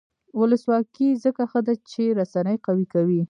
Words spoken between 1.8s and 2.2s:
چې